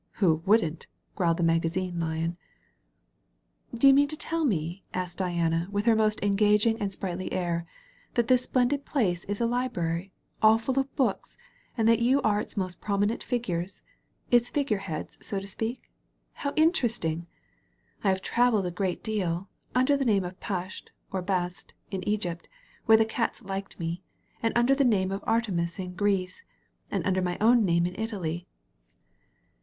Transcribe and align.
"Who 0.13 0.41
wouldn't?" 0.47 0.87
growled 1.15 1.37
the 1.37 1.43
Magazine 1.43 1.99
Lion. 1.99 2.35
"Do 3.75 3.87
you 3.87 3.93
mean 3.93 4.07
to 4.07 4.17
tell 4.17 4.45
me," 4.45 4.83
asked 4.95 5.19
Diana, 5.19 5.67
with 5.69 5.85
her 5.85 5.91
226 5.93 6.35
DIANA 6.35 6.39
AND 6.39 6.41
THE 6.41 6.47
LIONS 6.47 6.79
most 6.81 6.81
engaging 6.81 6.81
and 7.15 7.19
sprightly 7.21 7.31
air, 7.31 7.67
^^that 8.15 8.25
this 8.27 8.41
splendid 8.41 8.83
place 8.83 9.25
is 9.25 9.39
a 9.39 9.45
Library, 9.45 10.11
all 10.41 10.57
full 10.57 10.79
of 10.79 10.95
books, 10.95 11.37
and 11.77 11.87
that 11.87 11.99
you 11.99 12.19
are 12.23 12.41
its 12.41 12.57
most 12.57 12.81
prominent 12.81 13.21
figures, 13.21 13.83
its 14.31 14.49
figureheads, 14.49 15.23
so 15.23 15.39
to 15.39 15.45
speak? 15.45 15.91
How 16.33 16.51
interesting! 16.55 17.27
I 18.03 18.09
have 18.09 18.23
travelled 18.23 18.65
a 18.65 18.71
great 18.71 19.03
deal— 19.03 19.49
^under 19.75 19.99
the 19.99 20.03
name 20.03 20.23
of 20.23 20.39
Pasht 20.39 20.89
or 21.11 21.21
Bast, 21.21 21.75
in 21.91 22.01
Egypt, 22.09 22.49
where 22.87 22.97
the 22.97 23.05
Cats 23.05 23.43
liked 23.43 23.79
me; 23.79 24.01
and 24.41 24.51
under 24.57 24.73
the 24.73 24.83
name 24.83 25.11
of 25.11 25.23
Artemis 25.27 25.77
in 25.77 25.93
Greece; 25.93 26.41
and 26.89 27.05
under 27.05 27.21
my 27.21 27.37
own 27.39 27.63
name 27.63 27.85
in 27.85 27.93
Italy. 27.99 28.47